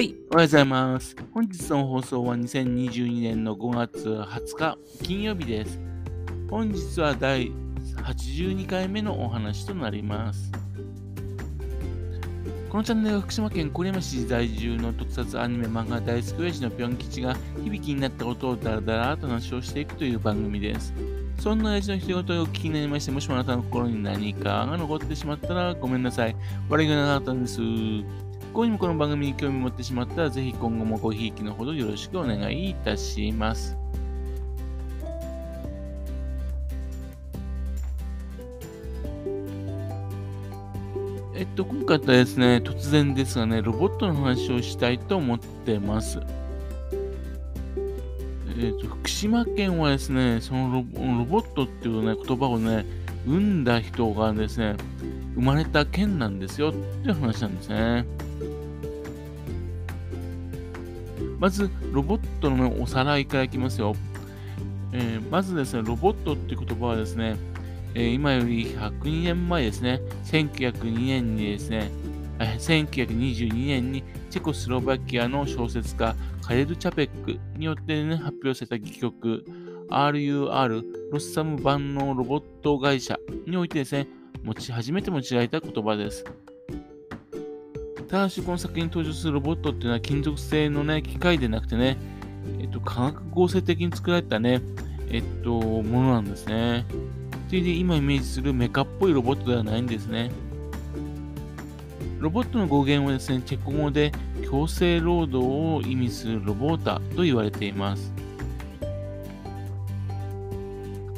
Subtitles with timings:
[0.00, 1.14] はい、おはようございます。
[1.34, 5.78] 本日の放送は2022年の5月20日金曜日です。
[6.48, 7.52] 本日は第
[7.96, 10.50] 82回目のお話となります。
[12.70, 20.94] このチャンネルは福島県郡山市在住の特撮アニメ漫画大好き親父のぴょん吉が響きになったことをダラダラと話をしていくという番組です。
[21.38, 26.34] そんな親父の一言を聞きになりまして、もしもあなたの心に何かが残ってしまったらごめんなさい。
[26.70, 27.60] 悪いがなかったんです。
[28.52, 33.76] こにもこの番組に興味持ってしまったら、ぜひ今後もごひいきのほどよろしくお願いいたします。
[41.34, 46.20] えっと、今回はですね、突然ですがね、ロボットの話をしたいと思ってます。
[48.58, 50.84] えっと、福島県はですね、そのロ
[51.18, 52.84] ロボットっていう、ね、言葉をね、
[53.24, 54.76] 生んだ人がですね、
[55.34, 58.04] 生まれた県なんですよっていう話なんですね。
[61.40, 63.96] まず、ロボットのおさらいからいきますよ。
[64.92, 67.36] えーまずですね、ロボットっていう言葉はですね、
[67.94, 71.90] えー今より102年前ですね、1902年にですね、
[72.38, 79.44] えー1922年にチェコスロバキアの小説家カレル・チャペックによって、ね、発表された戯曲
[79.88, 80.82] RUR ロ
[81.14, 84.08] ッサム万能ロボット会社においてですね、
[84.44, 86.24] 持ち初めて用いられた言葉です。
[88.10, 91.96] ただし、この作品に登場するロボットっていうのは金属製のね、機械でなくてね、
[92.58, 94.60] えっと、化学合成的に作られたね、
[95.08, 96.84] えっと、ものなんですね。
[97.48, 100.32] というで、今イメージするメカっぽいロボットではないんですね。
[102.18, 104.10] ロボットの語源はですね、チェコ語で
[104.42, 108.12] 強制労働を意味するロボータと言われています。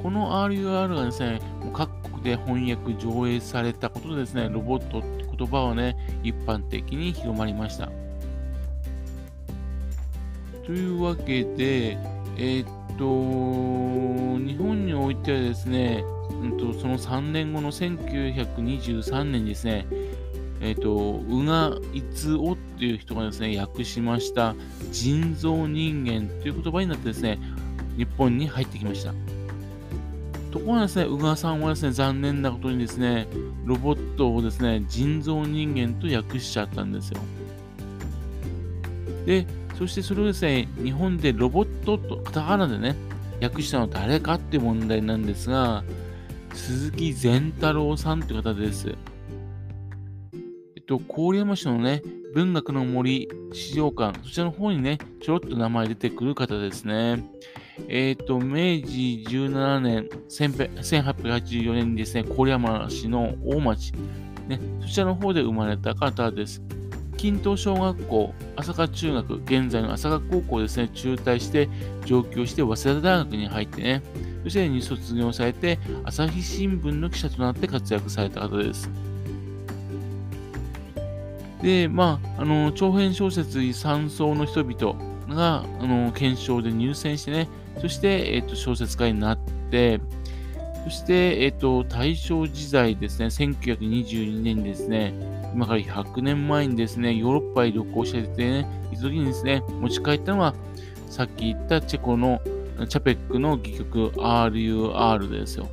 [0.00, 1.40] この RUR がですね、
[1.72, 7.90] 各国で翻訳、上映されたことでですね、ロボットって言葉はね、一般的に広まりました。
[10.64, 11.96] というわけで、
[12.36, 12.66] えーっ
[12.98, 19.86] と、日本においてはですね、うんと、その3年後の1923年ですね、
[20.60, 24.54] えっ、と、宇賀逸夫っていう人がですね、訳しました
[24.90, 27.38] 人造人間という言葉になってですね、
[27.96, 29.35] 日本に入ってきました。
[30.50, 33.28] ところがですね、宇賀さんはですね、残念なことにですね、
[33.64, 37.20] ロボットをですね、人造人間と訳しちゃったんですよ。
[39.26, 39.46] で、
[39.78, 42.96] そしてそれをですね、日本でロボットと、カタカナでね、
[43.42, 45.84] 訳したのは誰かって問題なんですが、
[46.54, 48.94] 鈴木善太郎さんという方です。
[50.76, 52.02] えっと、郡山市のね、
[52.34, 57.24] 文学の森資料館、そちらの方にね、ちょろっと名前出てくる方ですね。
[57.88, 63.92] えっと、明治17年、1884年にですね、郡山市の大町、
[64.48, 66.62] ね、そちらの方で生まれた方です。
[67.16, 71.68] 均東小学校、朝霞中学、現在の朝霞高校ですね、中退して
[72.04, 74.02] 上京して早稲田大学に入ってね、
[74.44, 78.90] そしてに卒業されて、朝日新聞の記者となって活躍された方です。
[81.62, 84.98] で、まあ、あの、長編小説、山荘の人々
[85.34, 87.48] が、あの、検証で入選してね、
[87.80, 89.38] そして、えっ、と、小説家になっ
[89.70, 90.00] て、
[90.84, 95.14] そして、えっ、と、大正時代ですね、1922年にですね、
[95.54, 100.54] 今から100年前にですね、ヨーロッパへ旅行しててね、いた時にですね、持ち帰ったのは、
[101.08, 102.40] さっき言ったチェコの
[102.88, 105.68] チャペックの戯曲 RUR ですよ。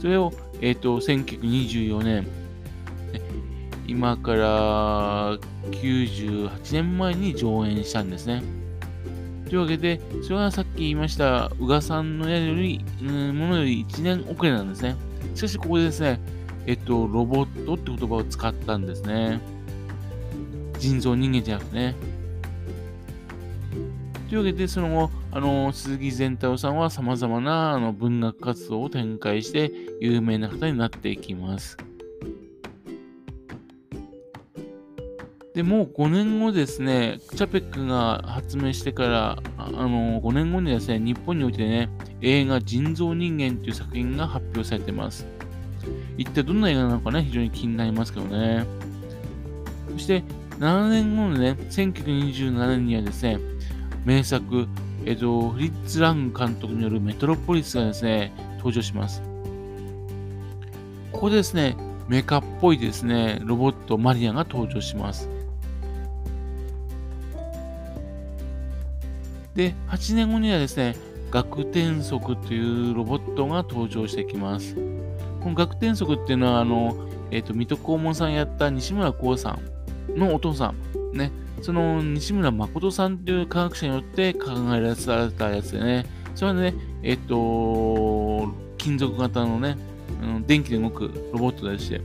[0.00, 2.26] それを、えっ、と、1924年、
[3.86, 5.38] 今から
[5.70, 8.42] 98年前に上演したんですね。
[9.48, 14.96] というわけで、それはさっき言いました、宇賀さんのやより、うんものより1年遅れなんですね。
[15.34, 16.20] しかし、ここでですね、
[16.66, 19.40] えっと、ロボットって言葉を使ったんですね。
[20.78, 21.94] 人造人間じゃなくてね。
[24.28, 29.70] というわけで、その後、あの、鈴木善太郎さんは様々なあの文学活動を展開して、
[30.00, 31.76] 有名な方になっていきます。
[35.56, 41.88] で、もう5年後ですね、チャペックが発明してから、あの、5年後にですね、日本においてね、
[42.20, 45.26] 映画人造人間という作品が発表されています。
[46.18, 48.66] 一体どんな映画なのかね、非常に気になりますけどね。
[49.92, 50.24] そして、
[50.58, 53.38] 7年後のね、1927年にはですね、
[54.04, 54.68] 名作、
[55.06, 59.22] えっと、フリッツ・ラング監督によるメトロポリスがですね、登場します。
[61.12, 65.30] ここでですね、メカっぽいですね、ロボットマリアが登場します。
[69.56, 70.94] で、8年後にはですね、
[71.30, 74.76] 学天則というロボットが登場してきます。
[75.40, 79.58] この学天則っていうのは、あの、えっ、と、水戸黄門さんやった西村光さ
[80.14, 80.74] んのお父さ
[81.14, 81.32] ん、ね、
[81.62, 84.94] その西村誠さんという科学者によって考えられ
[85.32, 89.76] たやつでね、それはね、えっと、金属型のね、
[90.46, 92.00] 電気で動くロボットでして、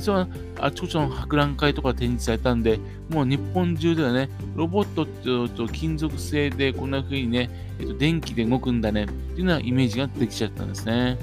[0.00, 0.28] それは
[0.60, 2.78] あちこちの博覧会とか展示されたんで、
[3.10, 11.18] もう日本中ではね、ロボットっていうと金属製でこんな風にね、えっと、電気で動くんだねっていうようなイメージができちゃったんですね。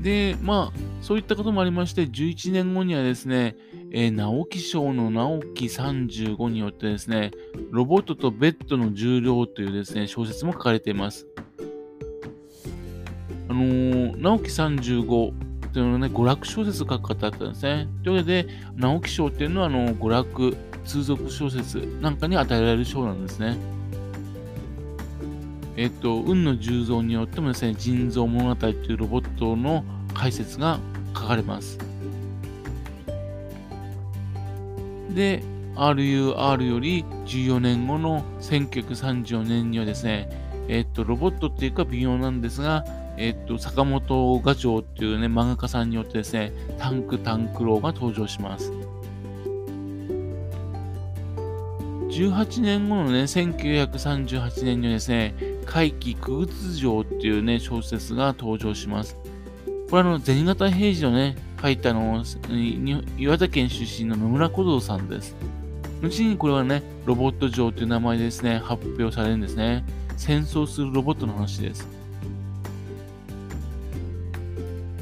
[0.00, 3.56] で、まあ、そういったこともありまして、11年後にはですね、
[3.92, 7.32] えー、直木賞の直木35によってですね、
[7.70, 11.26] ロボットとベッドの重量というですね、小説も書かれています。
[13.50, 15.06] あのー、直木35
[15.72, 17.88] というのはね、娯楽小説を書く方だったんですね。
[18.04, 23.56] というわけで、直木賞っていうのは、あの娯楽、通俗小説なんかに与えられる賞なんですね。
[25.76, 30.78] えっと、運の重蔵によってもですね、人造物語というロボットの解説が
[31.12, 31.76] 書かれます。
[35.12, 35.42] で、
[35.74, 40.28] RUR より14年後の1934年にはですね、
[40.68, 42.84] えっと、ロボットっていうか微妙なんですが、
[43.22, 48.72] えっと、坂本画長っていうね、漫画家さんによってですね、タンクタンクローが登場します。
[52.08, 55.34] 18年後のね、1938年にはですね、
[55.66, 59.18] 怪奇空物城っていうね、小説が登場します。
[59.90, 62.24] これあの、銭形平次のね、書いたの、
[63.18, 65.36] 岩手県出身の野村小僧さんです。
[66.00, 69.84] 後にこれはね、ロボット城という名前でですね、発表されるんですね。
[70.16, 71.99] 戦争するロボットの話です。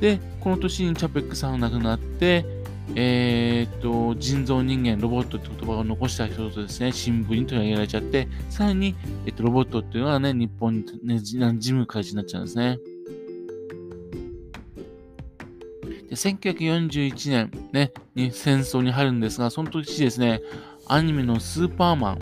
[0.00, 2.44] で、この年にチャペックさんが亡くなって、
[2.96, 12.78] えー、っと、人造人間、ロボットって言葉を残した人とですね、新聞に取り上げられちゃって、さらに、えっと、ロボットっていうのはね、日本にね、馴染む感じになっちゃうんですね。
[16.08, 20.42] で1941年、ね、に戦争に入るんですが、その時ですね、
[20.88, 22.18] アニメのスーパーマ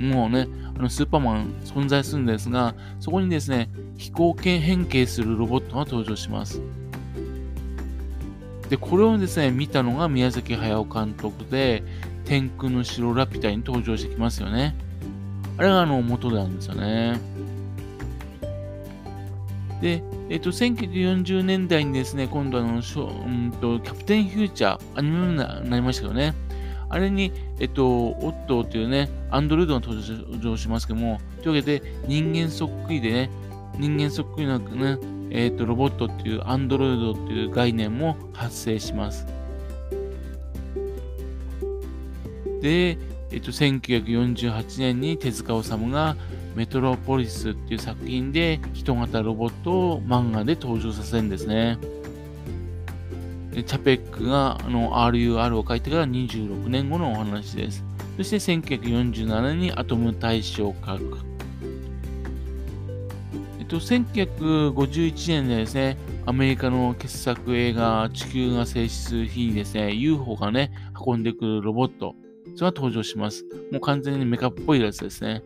[0.00, 6.60] ン、もうね、あのスーパーマン存在するんですが、そこにですね、飛行機変形するロボットが登場します。
[8.68, 11.82] で、これをですね、見たのが宮崎駿監督で、
[12.24, 14.74] 天空の城ラピュタに登場してきますよね。
[15.58, 17.20] あれがあの元なんですよね。
[19.80, 26.34] で、えっ、と、1940年代にですね、今度あの、うんと、キャプテンフューチャー、アニメになりましたけどね。
[26.88, 33.30] あれに、えっと、オットーというね、アンドロイドが登場しますけども、というわけで、人間そっくりでね、
[33.78, 34.98] 人間そっくりなね、
[35.30, 39.26] えっと、ロボットっていう、アンドロイドっていう概念も発生します。
[42.60, 42.98] で、
[43.30, 46.16] えっと、1948年に手塚治虫が
[46.54, 51.78] メトロポリスっていう作品で人型ロボットを漫画で登場させるんですね。
[53.52, 57.84] でチャペックがあの RUR を書いてから26年後のお話です。
[58.16, 61.35] そして1947年にアトム大使を書く。
[63.66, 70.72] っと、1951年でですね、アメリカの傑作映画地球が静止する日にですね、UFO がね、
[71.06, 72.14] 運んでくるロボット、
[72.54, 73.44] それが登場します。
[73.72, 75.42] もう完全にメカっぽいやつですね。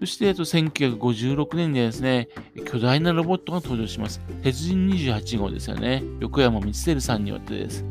[0.00, 2.28] そして、えっと、1956年にはですね、
[2.66, 4.20] 巨大なロボットが登場します。
[4.42, 6.02] 鉄人28号ですよね。
[6.20, 7.84] 横山光輝さんによってです。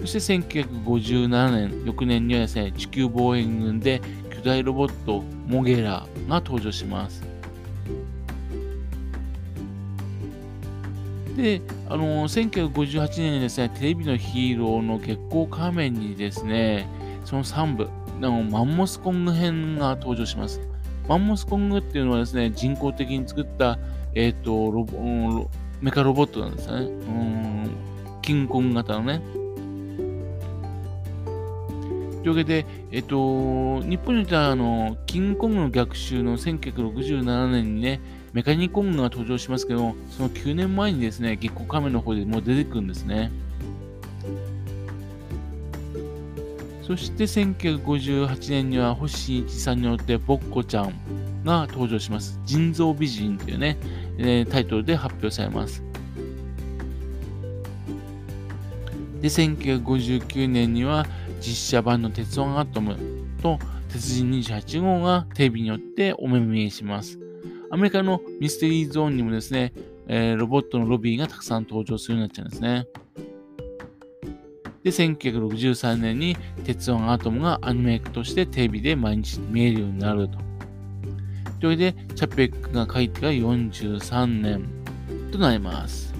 [0.00, 4.02] そして1957年、翌年にはですね、地球防衛軍で
[4.42, 7.22] 大ロボットモゲラが登場します。
[11.36, 16.86] で、あの、1958年にですね、テレビのヒーローの月光仮面にですね、
[17.24, 17.88] その3部、
[18.20, 20.60] のマンモスコング編が登場します。
[21.08, 23.78] マンモスコングっていうのはですね、人工的に作った、
[24.14, 25.48] えっ、ー、とロボ、
[25.80, 26.72] メカロボットなんですね。
[26.74, 27.70] うん、
[28.22, 29.20] キンコン型のね。
[32.22, 38.00] というわけで、えっ、と、日本にいたあの、キングコングの逆襲の1967年にね、
[38.32, 43.32] メカニコングが登場しますけど、その9年前にですね、月光仮面の方でもう出てくるんですね。
[46.82, 50.92] そして1958年には星一さんによってボッコちゃん
[51.44, 52.40] が登場します。
[52.44, 53.78] 人造美人というね、
[54.18, 55.82] えー、タイトルで発表されます。
[59.20, 61.06] で、1959年には
[61.42, 62.96] 実写版の鉄腕アトム
[63.42, 63.58] と
[63.88, 67.18] 鉄人28号がテレビによってお目見えします。
[67.70, 69.72] アメリカのミステリーゾーンにもですね、
[70.06, 72.86] えー、ロボットのロビーがたくさん登場するようになっちゃうんですね。
[74.84, 80.38] で、1963年に鉄腕アトムがアニメークとしてテレビで毎日見えるようになると。
[81.60, 84.68] というわけで、チャペックが書いてから43年
[85.30, 86.12] となります。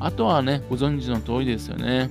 [0.00, 2.10] あとはね、ご存知の通りですよね。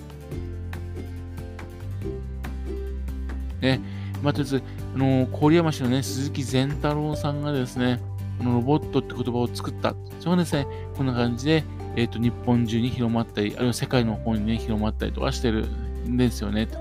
[3.62, 3.82] ね、
[4.22, 4.64] まあ、とりあえず、
[4.96, 8.00] あの郡山市のね、鈴木善太郎さんがですね、
[8.40, 9.96] このロボットって言葉を作った。
[10.20, 11.64] それがですね、こんな感じで、
[11.96, 16.68] えっ、ー、と、日本中に広まったり、あるいは世界の方にね、広まったりとかしてるんですよね。
[16.68, 16.78] と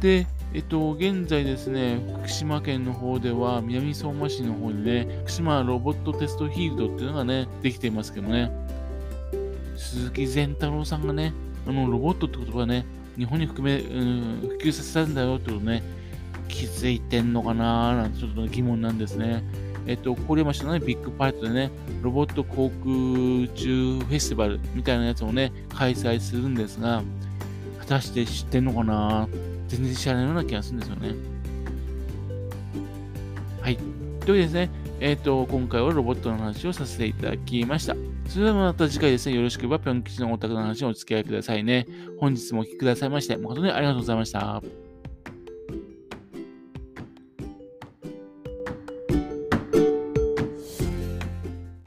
[0.00, 8.50] で、えっと、現在ですね、福島県の方では、南相馬市の方にね、福島ロボットテストフィールドっていうのがね、できていますけどもね、
[9.76, 11.32] 鈴木善太郎さんがね、
[11.66, 12.84] あの、ロボットって言葉ね、
[13.16, 15.82] 日本に含め、うん、普及させたんだよってことね、
[16.48, 19.42] 気づいてんのかなーなんてちょっと疑問なんですね。
[19.86, 21.70] えっと、郡山市のね、ビッグパレットでね、
[22.02, 27.02] ロボット航空宇宙フェスティバルみたいなやつをね、開催するんですが、
[27.80, 29.28] 果たして知ってんのかな
[29.68, 31.14] 全然知らないような気がするんですよね。
[33.60, 33.76] はい。
[33.76, 37.96] というわけでですね、えっ、と、今回はロボットの話をさせていただきました。
[38.30, 41.84] それではまた次回ですね、よろしければぴょん吉のお宅の話にお付き合いくださいね。
[42.20, 44.62] 本日もお聴きくださいまして、誠にありがとうございました。